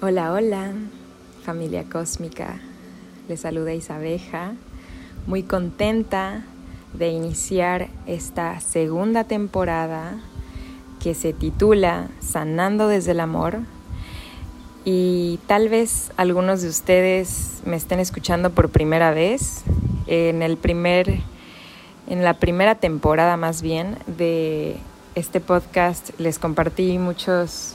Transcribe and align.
Hola, 0.00 0.32
hola, 0.32 0.74
familia 1.44 1.82
cósmica. 1.82 2.60
Les 3.28 3.40
saluda 3.40 3.74
Isabeja, 3.74 4.52
muy 5.26 5.42
contenta 5.42 6.44
de 6.92 7.08
iniciar 7.08 7.88
esta 8.06 8.60
segunda 8.60 9.24
temporada 9.24 10.20
que 11.02 11.14
se 11.14 11.32
titula 11.32 12.10
Sanando 12.20 12.86
desde 12.86 13.10
el 13.10 13.18
Amor. 13.18 13.58
Y 14.84 15.40
tal 15.48 15.68
vez 15.68 16.12
algunos 16.16 16.62
de 16.62 16.68
ustedes 16.68 17.60
me 17.66 17.74
estén 17.74 17.98
escuchando 17.98 18.50
por 18.50 18.68
primera 18.68 19.10
vez. 19.10 19.64
En 20.06 20.42
el 20.42 20.58
primer 20.58 21.18
en 22.06 22.22
la 22.22 22.34
primera 22.34 22.76
temporada 22.76 23.36
más 23.36 23.62
bien 23.62 23.98
de 24.06 24.76
este 25.16 25.40
podcast 25.40 26.10
les 26.20 26.38
compartí 26.38 26.98
muchos 26.98 27.74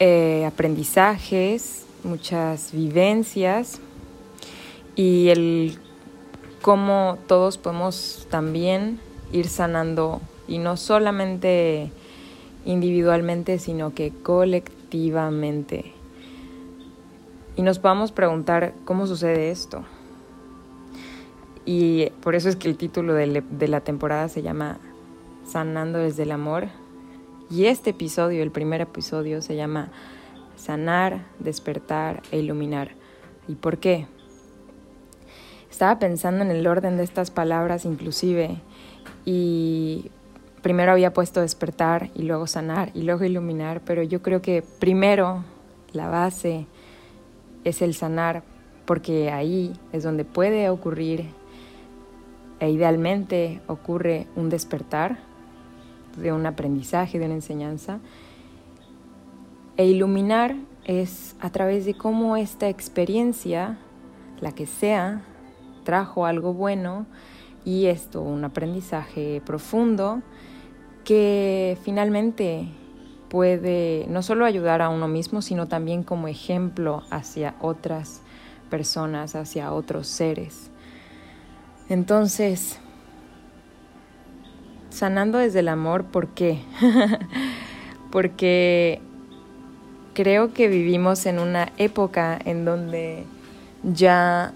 eh, 0.00 0.44
aprendizajes, 0.46 1.84
muchas 2.04 2.70
vivencias 2.70 3.80
y 4.94 5.30
el 5.30 5.76
cómo 6.62 7.18
todos 7.26 7.58
podemos 7.58 8.28
también 8.30 9.00
ir 9.32 9.48
sanando 9.48 10.20
y 10.46 10.58
no 10.58 10.76
solamente 10.76 11.90
individualmente, 12.64 13.58
sino 13.58 13.92
que 13.92 14.12
colectivamente. 14.12 15.92
Y 17.56 17.62
nos 17.62 17.80
podemos 17.80 18.12
preguntar 18.12 18.74
cómo 18.84 19.08
sucede 19.08 19.50
esto. 19.50 19.82
Y 21.66 22.10
por 22.22 22.36
eso 22.36 22.48
es 22.48 22.54
que 22.54 22.68
el 22.68 22.76
título 22.76 23.14
de, 23.14 23.42
de 23.50 23.68
la 23.68 23.80
temporada 23.80 24.28
se 24.28 24.42
llama 24.42 24.78
Sanando 25.44 25.98
desde 25.98 26.22
el 26.22 26.30
amor 26.30 26.68
y 27.50 27.66
este 27.66 27.90
episodio, 27.90 28.42
el 28.42 28.50
primer 28.50 28.80
episodio, 28.80 29.40
se 29.40 29.56
llama 29.56 29.90
Sanar, 30.56 31.24
despertar 31.38 32.22
e 32.30 32.38
iluminar. 32.38 32.90
¿Y 33.46 33.54
por 33.54 33.78
qué? 33.78 34.06
Estaba 35.70 35.98
pensando 35.98 36.44
en 36.44 36.50
el 36.50 36.66
orden 36.66 36.96
de 36.96 37.04
estas 37.04 37.30
palabras 37.30 37.84
inclusive 37.84 38.60
y 39.24 40.10
primero 40.62 40.92
había 40.92 41.12
puesto 41.12 41.40
despertar 41.40 42.10
y 42.14 42.22
luego 42.22 42.46
sanar 42.46 42.90
y 42.94 43.02
luego 43.02 43.24
iluminar, 43.24 43.80
pero 43.84 44.02
yo 44.02 44.20
creo 44.20 44.42
que 44.42 44.62
primero 44.80 45.44
la 45.92 46.08
base 46.08 46.66
es 47.64 47.80
el 47.80 47.94
sanar 47.94 48.42
porque 48.84 49.30
ahí 49.30 49.72
es 49.92 50.02
donde 50.02 50.24
puede 50.24 50.68
ocurrir 50.68 51.26
e 52.60 52.70
idealmente 52.70 53.60
ocurre 53.68 54.26
un 54.34 54.48
despertar 54.48 55.27
de 56.18 56.32
un 56.32 56.46
aprendizaje, 56.46 57.18
de 57.18 57.26
una 57.26 57.34
enseñanza. 57.34 58.00
E 59.76 59.86
iluminar 59.86 60.56
es 60.84 61.36
a 61.40 61.50
través 61.50 61.84
de 61.84 61.94
cómo 61.94 62.36
esta 62.36 62.68
experiencia, 62.68 63.78
la 64.40 64.52
que 64.52 64.66
sea, 64.66 65.22
trajo 65.84 66.26
algo 66.26 66.52
bueno 66.52 67.06
y 67.64 67.86
esto, 67.86 68.22
un 68.22 68.44
aprendizaje 68.44 69.42
profundo 69.44 70.22
que 71.04 71.78
finalmente 71.82 72.68
puede 73.28 74.06
no 74.08 74.22
solo 74.22 74.44
ayudar 74.44 74.82
a 74.82 74.88
uno 74.88 75.08
mismo, 75.08 75.42
sino 75.42 75.68
también 75.68 76.02
como 76.02 76.28
ejemplo 76.28 77.02
hacia 77.10 77.54
otras 77.60 78.22
personas, 78.70 79.34
hacia 79.34 79.72
otros 79.72 80.06
seres. 80.06 80.70
Entonces, 81.88 82.80
sanando 84.98 85.38
desde 85.38 85.60
el 85.60 85.68
amor, 85.68 86.04
¿por 86.06 86.26
qué? 86.26 86.60
Porque 88.10 89.00
creo 90.12 90.52
que 90.52 90.66
vivimos 90.66 91.24
en 91.26 91.38
una 91.38 91.70
época 91.76 92.36
en 92.44 92.64
donde 92.64 93.24
ya 93.84 94.52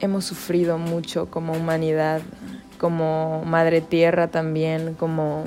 hemos 0.00 0.24
sufrido 0.24 0.78
mucho 0.78 1.30
como 1.30 1.52
humanidad, 1.52 2.22
como 2.80 3.44
madre 3.44 3.80
tierra 3.82 4.26
también, 4.26 4.94
como 4.94 5.44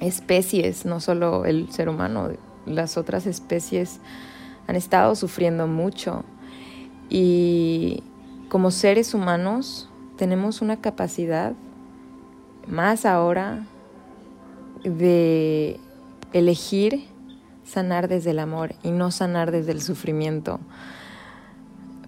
especies, 0.00 0.86
no 0.86 1.00
solo 1.00 1.44
el 1.44 1.70
ser 1.70 1.90
humano, 1.90 2.30
las 2.64 2.96
otras 2.96 3.26
especies 3.26 4.00
han 4.66 4.76
estado 4.76 5.14
sufriendo 5.14 5.66
mucho 5.66 6.24
y 7.10 8.02
como 8.48 8.70
seres 8.70 9.12
humanos 9.12 9.90
tenemos 10.16 10.62
una 10.62 10.80
capacidad 10.80 11.52
más 12.66 13.06
ahora 13.06 13.64
de 14.84 15.78
elegir 16.32 17.04
sanar 17.64 18.08
desde 18.08 18.30
el 18.30 18.38
amor 18.38 18.74
y 18.82 18.90
no 18.90 19.10
sanar 19.10 19.50
desde 19.50 19.72
el 19.72 19.82
sufrimiento. 19.82 20.60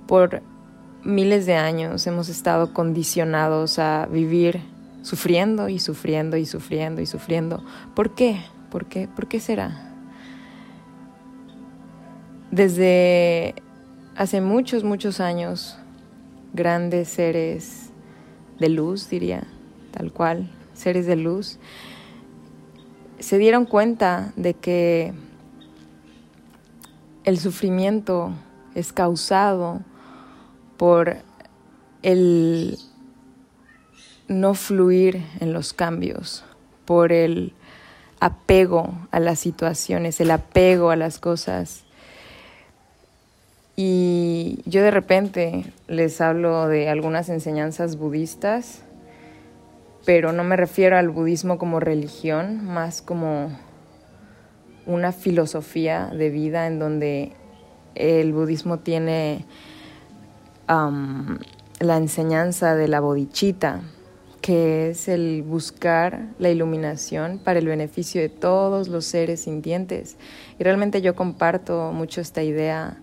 Por 0.07 0.43
miles 1.05 1.47
de 1.47 1.55
años 1.55 2.07
hemos 2.07 2.29
estado 2.29 2.73
condicionados 2.73 3.79
a 3.79 4.07
vivir 4.07 4.61
sufriendo 5.03 5.69
y 5.69 5.79
sufriendo 5.79 6.37
y 6.37 6.47
sufriendo 6.47 7.01
y 7.01 7.07
sufriendo. 7.07 7.63
¿Por 7.95 8.15
qué? 8.15 8.41
¿Por 8.71 8.87
qué? 8.87 9.09
¿Por 9.09 9.27
qué 9.29 9.41
será? 9.41 9.85
Desde 12.51 13.55
hace 14.17 14.41
muchos, 14.41 14.85
muchos 14.85 15.21
años, 15.21 15.79
grandes 16.53 17.09
seres 17.09 17.91
de 18.59 18.69
luz, 18.69 19.09
diría, 19.09 19.47
tal 19.91 20.13
cual, 20.13 20.51
seres 20.75 21.07
de 21.07 21.17
luz, 21.17 21.59
se 23.19 23.39
dieron 23.39 23.67
cuenta 23.67 24.33
de 24.37 24.55
que 24.55 25.13
el 27.25 27.39
sufrimiento 27.39 28.33
es 28.75 28.93
causado 28.93 29.81
por 30.77 31.17
el 32.03 32.79
no 34.29 34.55
fluir 34.55 35.23
en 35.41 35.53
los 35.53 35.73
cambios, 35.73 36.45
por 36.85 37.13
el 37.13 37.53
apego 38.21 38.95
a 39.11 39.21
las 39.21 39.41
situaciones, 39.41 40.21
el 40.21 40.31
apego 40.31 40.91
a 40.91 40.97
las 40.97 41.19
cosas. 41.19 41.85
Y 43.77 44.61
yo 44.65 44.83
de 44.83 44.91
repente 44.91 45.65
les 45.87 46.21
hablo 46.21 46.67
de 46.67 46.89
algunas 46.89 47.29
enseñanzas 47.29 47.97
budistas 47.97 48.83
pero 50.09 50.33
no 50.33 50.43
me 50.43 50.57
refiero 50.57 50.97
al 50.97 51.11
budismo 51.11 51.59
como 51.59 51.81
religión, 51.81 52.65
más 52.65 53.03
como 53.03 53.51
una 54.87 55.13
filosofía 55.13 56.07
de 56.07 56.31
vida 56.31 56.67
en 56.67 56.79
donde 56.79 57.33
el 57.95 58.33
budismo 58.33 58.79
tiene 58.79 59.45
la 60.67 61.97
enseñanza 61.99 62.75
de 62.75 62.89
la 62.89 63.01
bodhicitta, 63.01 63.83
que 64.41 64.89
es 64.89 65.09
el 65.09 65.43
buscar 65.43 66.29
la 66.39 66.49
iluminación 66.49 67.39
para 67.39 67.59
el 67.59 67.67
beneficio 67.67 68.23
de 68.23 68.31
todos 68.31 68.89
los 68.89 69.05
seres 69.05 69.43
sintientes. 69.43 70.17
Y 70.59 70.65
realmente 70.65 71.03
yo 71.03 71.15
comparto 71.15 71.93
mucho 71.93 72.23
esta 72.23 72.43
idea 72.43 72.97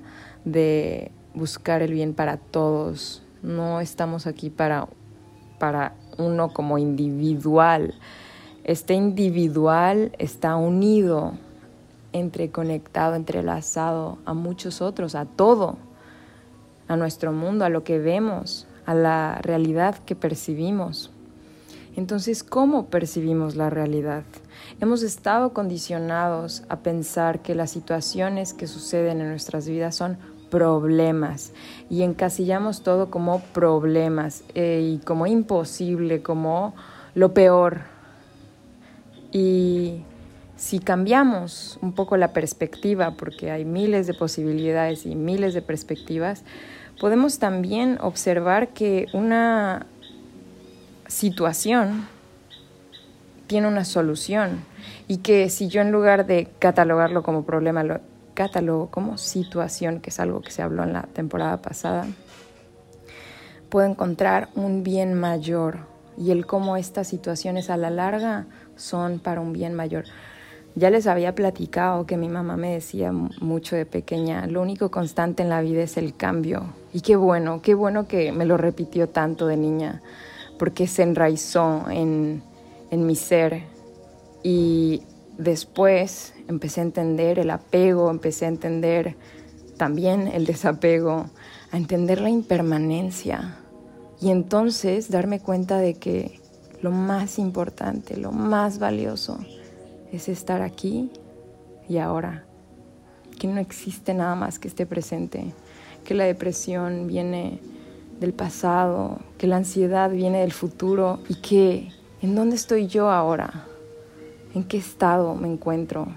de 0.44 1.12
buscar 1.36 1.84
el 1.84 1.94
bien 1.94 2.16
para 2.16 2.38
todos. 2.38 3.22
No 3.44 3.80
estamos 3.80 4.26
aquí 4.26 4.50
para, 4.50 4.88
para 5.60 5.94
uno 6.18 6.53
como 6.53 6.78
individual. 6.78 7.94
Este 8.64 8.94
individual 8.94 10.12
está 10.18 10.56
unido, 10.56 11.34
entreconectado, 12.14 13.16
entrelazado 13.16 14.18
a 14.26 14.34
muchos 14.34 14.81
otros, 14.81 15.16
a 15.16 15.26
todo, 15.26 15.78
a 16.88 16.96
nuestro 16.96 17.31
mundo, 17.31 17.66
a 17.66 17.70
lo 17.70 17.84
que 17.84 18.00
vemos, 18.00 18.68
a 18.86 18.94
la 18.94 19.40
realidad 19.42 19.98
que 20.06 20.16
percibimos. 20.16 21.12
Entonces, 21.96 22.44
¿cómo 22.44 22.88
percibimos 22.88 23.56
la 23.56 23.70
realidad? 23.70 24.24
Hemos 24.82 25.02
estado 25.02 25.53
condicionados 25.53 26.64
a 26.68 26.80
pensar 26.80 27.42
que 27.42 27.56
las 27.56 27.72
situaciones 27.72 28.53
que 28.53 28.68
suceden 28.68 29.22
en 29.22 29.30
nuestras 29.30 29.67
vidas 29.67 29.96
son 29.96 30.17
problemas 30.55 31.52
y 31.90 32.03
encasillamos 32.03 32.81
todo 32.81 33.11
como 33.11 33.41
problemas 33.41 34.46
eh, 34.53 34.93
y 34.93 35.03
como 35.03 35.28
imposible, 35.28 36.22
como 36.22 36.73
lo 37.13 37.34
peor. 37.34 37.81
Y 39.34 40.03
si 40.55 40.79
cambiamos 40.79 41.78
un 41.81 41.91
poco 41.91 42.16
la 42.16 42.31
perspectiva, 42.31 43.16
porque 43.17 43.52
hay 43.52 43.66
miles 43.66 44.07
de 44.07 44.13
posibilidades 44.13 45.05
y 45.05 45.13
miles 45.13 45.53
de 45.53 45.61
perspectivas, 45.61 46.46
podemos 47.02 47.37
también 47.37 47.97
observar 47.99 48.69
que 48.69 49.07
una 49.11 49.87
situación 51.07 52.07
tiene 53.47 53.67
una 53.67 53.84
solución 53.84 54.63
y 55.09 55.17
que 55.17 55.49
si 55.49 55.67
yo 55.67 55.81
en 55.81 55.91
lugar 55.91 56.25
de 56.25 56.47
catalogarlo 56.59 57.23
como 57.23 57.43
problema 57.43 57.84
lo 57.84 57.99
catálogo 58.35 58.91
como 58.91 59.17
situación, 59.17 59.99
que 60.02 60.11
es 60.11 60.20
algo 60.20 60.41
que 60.41 60.52
se 60.52 60.61
habló 60.61 60.84
en 60.84 60.93
la 60.93 61.03
temporada 61.03 61.61
pasada, 61.61 62.05
puedo 63.70 63.87
encontrar 63.87 64.49
un 64.55 64.84
bien 64.84 65.16
mayor 65.16 65.79
y 66.17 66.32
el 66.32 66.46
cómo 66.46 66.78
estas 66.78 67.08
situaciones 67.08 67.70
a 67.70 67.78
la 67.78 67.90
larga 67.90 68.46
son 68.76 69.20
para 69.20 69.41
un 69.41 69.53
bien 69.53 69.73
mayor. 69.73 70.05
Ya 70.76 70.90
les 70.90 71.08
había 71.08 71.34
platicado 71.34 72.05
que 72.05 72.17
mi 72.17 72.28
mamá 72.28 72.58
me 72.58 72.73
decía 72.73 73.11
mucho 73.11 73.78
de 73.78 73.85
pequeña, 73.85 74.46
lo 74.46 74.61
único 74.61 74.91
constante 74.91 75.41
en 75.41 75.49
la 75.49 75.61
vida 75.61 75.84
es 75.84 75.96
el 75.96 76.16
cambio. 76.16 76.66
Y 76.93 77.02
qué 77.02 77.16
bueno, 77.16 77.61
qué 77.61 77.73
bueno 77.73 78.08
que 78.08 78.34
me 78.34 78.46
lo 78.46 78.58
repitió 78.58 79.08
tanto 79.08 79.47
de 79.47 79.55
niña, 79.55 80.02
porque 80.59 80.85
se 80.88 81.03
enraizó 81.03 81.90
en, 81.90 82.43
en 82.91 83.05
mi 83.05 83.16
ser. 83.16 83.64
Y 84.43 85.02
después 85.37 86.34
empecé 86.47 86.82
a 86.82 86.84
entender 86.84 87.40
el 87.40 87.49
apego, 87.49 88.09
empecé 88.09 88.46
a 88.46 88.49
entender 88.49 89.16
también 89.78 90.28
el 90.28 90.46
desapego, 90.46 91.26
a 91.72 91.78
entender 91.78 92.22
la 92.22 92.29
impermanencia. 92.29 93.58
Y 94.22 94.32
entonces 94.32 95.09
darme 95.09 95.40
cuenta 95.40 95.78
de 95.78 95.96
que 95.96 96.40
lo 96.82 96.91
más 96.91 97.40
importante, 97.40 98.17
lo 98.17 98.32
más 98.32 98.79
valioso, 98.79 99.40
es 100.11 100.29
estar 100.29 100.61
aquí 100.61 101.11
y 101.90 101.97
ahora, 101.97 102.46
que 103.40 103.47
no 103.47 103.59
existe 103.59 104.14
nada 104.14 104.35
más 104.35 104.59
que 104.59 104.67
esté 104.67 104.85
presente, 104.85 105.53
que 106.03 106.14
la 106.14 106.23
depresión 106.23 107.08
viene 107.08 107.59
del 108.20 108.34
pasado, 108.34 109.20
que 109.38 109.47
la 109.47 109.58
ansiedad 109.58 110.09
viene 110.09 110.40
del 110.40 110.53
futuro 110.53 111.20
y 111.28 111.35
que 111.35 111.91
en 112.22 112.35
dónde 112.35 112.55
estoy 112.55 112.88
yo 112.88 113.09
ahora, 113.09 113.66
en 114.55 114.63
qué 114.63 114.78
estado 114.78 115.35
me 115.35 115.47
encuentro, 115.47 116.07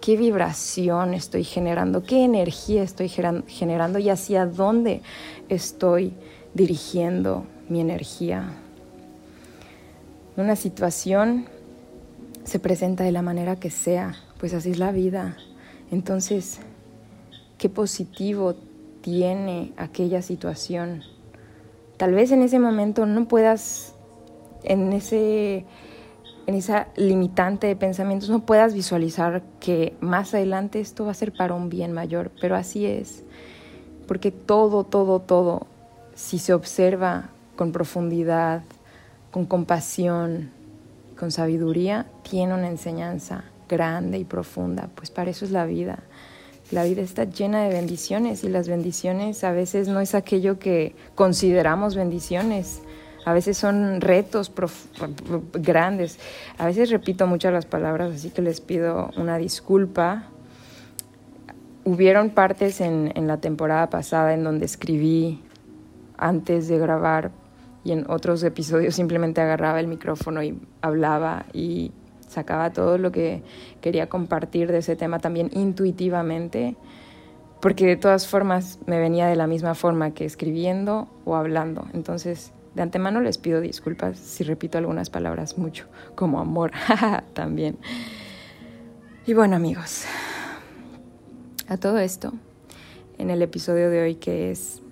qué 0.00 0.16
vibración 0.16 1.14
estoy 1.14 1.44
generando, 1.44 2.02
qué 2.02 2.24
energía 2.24 2.82
estoy 2.82 3.08
generando 3.08 3.98
y 4.00 4.10
hacia 4.10 4.46
dónde 4.46 5.02
estoy 5.48 6.12
dirigiendo 6.54 7.44
mi 7.68 7.80
energía. 7.80 8.52
Una 10.36 10.56
situación 10.56 11.46
se 12.44 12.58
presenta 12.58 13.04
de 13.04 13.12
la 13.12 13.22
manera 13.22 13.56
que 13.56 13.70
sea, 13.70 14.16
pues 14.38 14.52
así 14.52 14.70
es 14.70 14.78
la 14.78 14.90
vida. 14.90 15.36
Entonces, 15.90 16.58
¿qué 17.58 17.68
positivo 17.68 18.54
tiene 19.00 19.72
aquella 19.76 20.22
situación? 20.22 21.02
Tal 21.96 22.14
vez 22.14 22.32
en 22.32 22.42
ese 22.42 22.58
momento 22.58 23.06
no 23.06 23.28
puedas, 23.28 23.94
en, 24.64 24.92
ese, 24.92 25.64
en 26.46 26.54
esa 26.54 26.88
limitante 26.96 27.66
de 27.66 27.76
pensamientos, 27.76 28.28
no 28.28 28.44
puedas 28.44 28.74
visualizar 28.74 29.42
que 29.60 29.94
más 30.00 30.34
adelante 30.34 30.80
esto 30.80 31.04
va 31.04 31.12
a 31.12 31.14
ser 31.14 31.32
para 31.32 31.54
un 31.54 31.68
bien 31.68 31.92
mayor, 31.92 32.30
pero 32.40 32.56
así 32.56 32.86
es. 32.86 33.22
Porque 34.06 34.30
todo, 34.30 34.84
todo, 34.84 35.20
todo, 35.20 35.66
si 36.14 36.38
se 36.38 36.52
observa 36.52 37.30
con 37.56 37.72
profundidad, 37.72 38.62
con 39.30 39.46
compasión, 39.46 40.50
con 41.18 41.30
sabiduría, 41.30 42.06
tiene 42.28 42.54
una 42.54 42.68
enseñanza 42.68 43.44
grande 43.68 44.18
y 44.18 44.24
profunda, 44.24 44.88
pues 44.94 45.10
para 45.10 45.30
eso 45.30 45.44
es 45.44 45.50
la 45.50 45.64
vida. 45.64 46.00
La 46.70 46.84
vida 46.84 47.02
está 47.02 47.24
llena 47.24 47.62
de 47.62 47.68
bendiciones 47.68 48.42
y 48.44 48.48
las 48.48 48.68
bendiciones 48.68 49.44
a 49.44 49.52
veces 49.52 49.88
no 49.88 50.00
es 50.00 50.14
aquello 50.14 50.58
que 50.58 50.94
consideramos 51.14 51.94
bendiciones, 51.94 52.80
a 53.24 53.32
veces 53.32 53.56
son 53.56 54.00
retos 54.00 54.52
grandes, 55.54 56.18
a 56.58 56.66
veces 56.66 56.90
repito 56.90 57.26
muchas 57.26 57.52
las 57.52 57.66
palabras, 57.66 58.12
así 58.14 58.30
que 58.30 58.42
les 58.42 58.60
pido 58.60 59.10
una 59.16 59.38
disculpa. 59.38 60.24
Hubieron 61.84 62.30
partes 62.30 62.80
en, 62.80 63.12
en 63.14 63.26
la 63.26 63.38
temporada 63.38 63.88
pasada 63.90 64.34
en 64.34 64.44
donde 64.44 64.66
escribí 64.66 65.42
antes 66.16 66.68
de 66.68 66.78
grabar 66.78 67.30
y 67.82 67.92
en 67.92 68.10
otros 68.10 68.42
episodios 68.42 68.94
simplemente 68.94 69.40
agarraba 69.40 69.80
el 69.80 69.86
micrófono 69.86 70.42
y 70.42 70.58
hablaba 70.80 71.46
y 71.52 71.92
sacaba 72.34 72.72
todo 72.72 72.98
lo 72.98 73.12
que 73.12 73.42
quería 73.80 74.08
compartir 74.08 74.72
de 74.72 74.78
ese 74.78 74.96
tema 74.96 75.18
también 75.18 75.50
intuitivamente, 75.52 76.76
porque 77.60 77.86
de 77.86 77.96
todas 77.96 78.26
formas 78.26 78.78
me 78.86 78.98
venía 78.98 79.26
de 79.26 79.36
la 79.36 79.46
misma 79.46 79.74
forma 79.74 80.12
que 80.12 80.24
escribiendo 80.24 81.08
o 81.24 81.36
hablando. 81.36 81.86
Entonces, 81.92 82.52
de 82.74 82.82
antemano 82.82 83.20
les 83.20 83.38
pido 83.38 83.60
disculpas 83.60 84.18
si 84.18 84.44
repito 84.44 84.78
algunas 84.78 85.10
palabras 85.10 85.58
mucho, 85.58 85.86
como 86.14 86.40
amor 86.40 86.72
también. 87.32 87.78
Y 89.26 89.34
bueno 89.34 89.56
amigos, 89.56 90.04
a 91.68 91.76
todo 91.76 91.98
esto, 91.98 92.32
en 93.18 93.30
el 93.30 93.42
episodio 93.42 93.90
de 93.90 94.02
hoy 94.02 94.14
que 94.16 94.50
es 94.50 94.82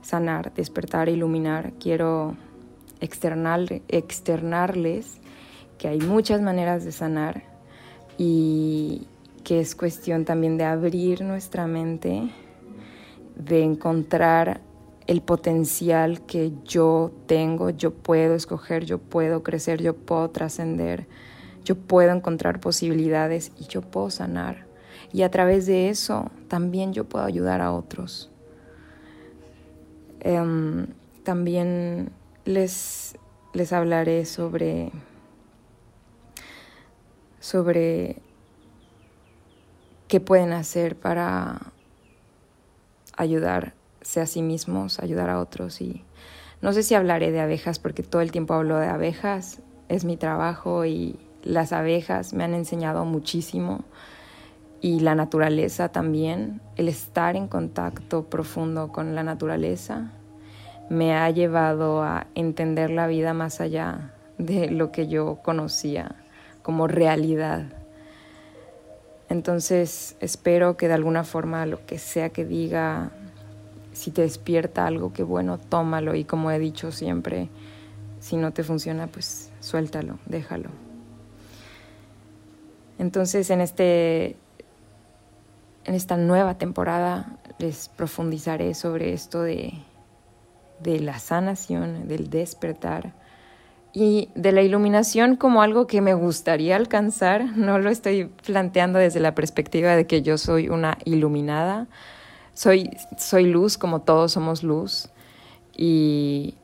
sanar, 0.00 0.54
despertar, 0.54 1.08
iluminar, 1.08 1.72
quiero 1.78 2.36
externar, 3.00 3.82
externarles 3.88 5.18
que 5.76 5.88
hay 5.88 6.00
muchas 6.00 6.40
maneras 6.40 6.84
de 6.84 6.92
sanar 6.92 7.42
y 8.16 9.06
que 9.44 9.60
es 9.60 9.74
cuestión 9.74 10.24
también 10.24 10.58
de 10.58 10.64
abrir 10.64 11.22
nuestra 11.22 11.66
mente, 11.66 12.30
de 13.36 13.62
encontrar 13.62 14.60
el 15.08 15.22
potencial 15.22 16.20
que 16.26 16.52
yo 16.64 17.10
tengo, 17.26 17.70
yo 17.70 17.94
puedo 17.94 18.34
escoger, 18.34 18.84
yo 18.84 18.98
puedo 18.98 19.42
crecer, 19.42 19.80
yo 19.80 19.96
puedo 19.96 20.28
trascender, 20.28 21.06
yo 21.64 21.76
puedo 21.76 22.12
encontrar 22.12 22.60
posibilidades 22.60 23.50
y 23.58 23.64
yo 23.64 23.80
puedo 23.80 24.10
sanar. 24.10 24.66
Y 25.10 25.22
a 25.22 25.30
través 25.30 25.64
de 25.64 25.88
eso 25.88 26.30
también 26.48 26.92
yo 26.92 27.04
puedo 27.04 27.24
ayudar 27.24 27.62
a 27.62 27.72
otros. 27.72 28.30
Em, 30.20 30.88
también 31.22 32.10
les, 32.44 33.16
les 33.54 33.72
hablaré 33.72 34.26
sobre, 34.26 34.92
sobre 37.40 38.20
qué 40.06 40.20
pueden 40.20 40.52
hacer 40.52 40.96
para 40.96 41.72
ayudarse 43.16 43.77
a 44.16 44.26
sí 44.26 44.42
mismos, 44.42 44.98
ayudar 45.00 45.30
a 45.30 45.40
otros. 45.40 45.80
Y 45.80 46.02
no 46.62 46.72
sé 46.72 46.82
si 46.82 46.94
hablaré 46.94 47.30
de 47.30 47.40
abejas 47.40 47.78
porque 47.78 48.02
todo 48.02 48.22
el 48.22 48.32
tiempo 48.32 48.54
hablo 48.54 48.78
de 48.78 48.88
abejas, 48.88 49.60
es 49.88 50.04
mi 50.04 50.16
trabajo 50.16 50.84
y 50.84 51.18
las 51.42 51.72
abejas 51.72 52.32
me 52.32 52.44
han 52.44 52.54
enseñado 52.54 53.04
muchísimo 53.04 53.84
y 54.80 55.00
la 55.00 55.14
naturaleza 55.14 55.88
también, 55.88 56.60
el 56.76 56.88
estar 56.88 57.36
en 57.36 57.48
contacto 57.48 58.24
profundo 58.24 58.88
con 58.88 59.14
la 59.14 59.24
naturaleza 59.24 60.12
me 60.88 61.14
ha 61.14 61.28
llevado 61.30 62.02
a 62.02 62.26
entender 62.34 62.90
la 62.90 63.06
vida 63.06 63.34
más 63.34 63.60
allá 63.60 64.14
de 64.38 64.70
lo 64.70 64.92
que 64.92 65.08
yo 65.08 65.40
conocía 65.42 66.16
como 66.62 66.86
realidad. 66.86 67.64
Entonces 69.28 70.16
espero 70.20 70.76
que 70.76 70.88
de 70.88 70.94
alguna 70.94 71.24
forma 71.24 71.66
lo 71.66 71.84
que 71.84 71.98
sea 71.98 72.30
que 72.30 72.44
diga, 72.44 73.10
si 73.98 74.12
te 74.12 74.22
despierta 74.22 74.86
algo 74.86 75.12
que 75.12 75.24
bueno, 75.24 75.58
tómalo 75.58 76.14
y 76.14 76.22
como 76.22 76.52
he 76.52 76.58
dicho 76.60 76.92
siempre, 76.92 77.48
si 78.20 78.36
no 78.36 78.52
te 78.52 78.62
funciona, 78.62 79.08
pues 79.08 79.50
suéltalo, 79.58 80.20
déjalo. 80.26 80.70
Entonces 83.00 83.50
en 83.50 83.60
este 83.60 84.36
en 85.84 85.94
esta 85.94 86.16
nueva 86.16 86.58
temporada 86.58 87.38
les 87.58 87.88
profundizaré 87.88 88.74
sobre 88.74 89.14
esto 89.14 89.42
de, 89.42 89.72
de 90.80 91.00
la 91.00 91.18
sanación, 91.18 92.06
del 92.06 92.30
despertar 92.30 93.14
y 93.92 94.28
de 94.36 94.52
la 94.52 94.62
iluminación 94.62 95.34
como 95.34 95.60
algo 95.60 95.88
que 95.88 96.00
me 96.00 96.14
gustaría 96.14 96.76
alcanzar. 96.76 97.56
No 97.56 97.80
lo 97.80 97.90
estoy 97.90 98.26
planteando 98.26 99.00
desde 99.00 99.18
la 99.18 99.34
perspectiva 99.34 99.96
de 99.96 100.06
que 100.06 100.22
yo 100.22 100.38
soy 100.38 100.68
una 100.68 100.98
iluminada. 101.04 101.88
Soy, 102.58 102.90
soy 103.16 103.46
luz 103.46 103.78
como 103.78 104.00
todos 104.00 104.32
somos 104.32 104.64
luz 104.64 105.10
y 105.76 106.56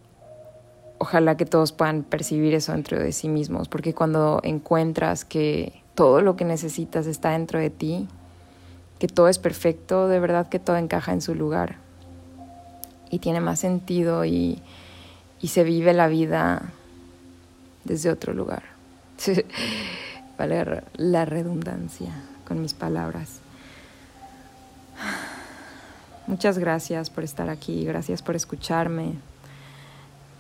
ojalá 0.99 1.37
que 1.37 1.47
todos 1.47 1.71
puedan 1.71 2.03
percibir 2.03 2.53
eso 2.53 2.73
dentro 2.73 2.99
de 2.99 3.13
sí 3.13 3.29
mismos, 3.29 3.69
porque 3.69 3.95
cuando 3.95 4.41
encuentras 4.43 5.25
que 5.25 5.85
todo 5.95 6.21
lo 6.21 6.35
que 6.35 6.45
necesitas 6.45 7.07
está 7.07 7.31
dentro 7.31 7.61
de 7.61 7.71
ti, 7.71 8.09
que 8.99 9.07
todo 9.07 9.29
es 9.29 9.39
perfecto, 9.39 10.09
de 10.09 10.19
verdad 10.19 10.49
que 10.49 10.59
todo 10.59 10.79
encaja 10.79 11.13
en 11.13 11.21
su 11.21 11.37
lugar 11.37 11.77
y 13.09 13.21
tiene 13.21 13.41
más 13.41 13.61
sentido 13.61 14.25
y, 14.25 14.61
se 15.45 15.63
vive 15.63 15.95
la 15.95 16.09
vida 16.09 16.73
desde 17.85 18.11
otro 18.11 18.35
lugar. 18.35 18.65
vale 20.39 20.83
la 20.97 21.25
redundancia 21.25 22.13
con 22.49 22.61
mis 22.61 22.75
palabras. 22.75 23.44
Muchas 26.35 26.59
gracias 26.59 27.11
por 27.11 27.23
estar 27.23 27.49
aquí, 27.49 27.85
gracias 27.85 28.21
por 28.21 28.35
escucharme. 28.35 29.13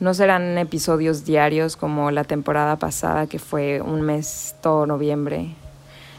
No 0.00 0.12
serán 0.12 0.58
episodios 0.58 1.24
diarios 1.24 1.76
como 1.76 2.10
la 2.10 2.24
temporada 2.24 2.80
pasada, 2.80 3.28
que 3.28 3.38
fue 3.38 3.80
un 3.80 4.00
mes 4.00 4.56
todo 4.60 4.86
noviembre 4.86 5.54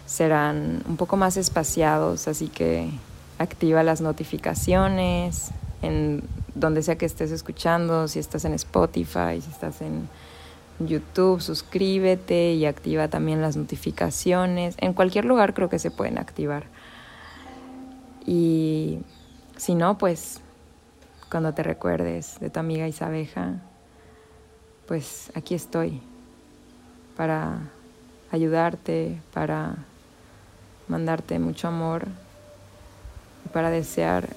serán 0.05 0.81
un 0.87 0.95
poco 0.95 1.17
más 1.17 1.35
espaciados, 1.35 2.29
así 2.29 2.47
que 2.47 2.89
activa 3.37 3.83
las 3.83 3.99
notificaciones 3.99 5.51
en 5.81 6.23
donde 6.53 6.81
sea 6.81 6.97
que 6.97 7.05
estés 7.05 7.31
escuchando, 7.31 8.07
si 8.07 8.19
estás 8.19 8.45
en 8.45 8.53
Spotify, 8.53 9.41
si 9.41 9.51
estás 9.51 9.81
en 9.81 10.07
YouTube, 10.79 11.41
suscríbete 11.41 12.53
y 12.53 12.65
activa 12.65 13.09
también 13.09 13.41
las 13.41 13.57
notificaciones. 13.57 14.75
En 14.77 14.93
cualquier 14.93 15.25
lugar 15.25 15.53
creo 15.53 15.67
que 15.67 15.79
se 15.79 15.91
pueden 15.91 16.17
activar. 16.17 16.63
Y 18.25 18.99
si 19.57 19.75
no, 19.75 19.97
pues 19.97 20.41
cuando 21.29 21.53
te 21.53 21.63
recuerdes 21.63 22.39
de 22.39 22.49
tu 22.49 22.59
amiga 22.59 22.87
Isabeja, 22.87 23.55
pues 24.87 25.31
aquí 25.35 25.55
estoy 25.55 26.01
para 27.17 27.59
ayudarte, 28.31 29.19
para 29.33 29.75
mandarte 30.87 31.39
mucho 31.39 31.67
amor 31.67 32.07
y 33.45 33.49
para 33.49 33.69
desear 33.69 34.29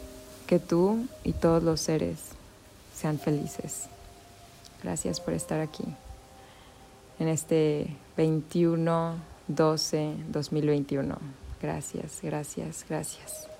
que 0.46 0.58
tú 0.58 1.06
y 1.24 1.32
todos 1.32 1.62
los 1.62 1.80
seres 1.80 2.30
sean 2.94 3.18
felices. 3.18 3.88
Gracias 4.82 5.20
por 5.20 5.34
estar 5.34 5.60
aquí 5.60 5.84
en 7.18 7.28
este 7.28 7.96
21 8.16 9.16
12 9.48 10.14
2021. 10.28 11.16
Gracias, 11.60 12.20
gracias, 12.22 12.84
gracias. 12.88 13.57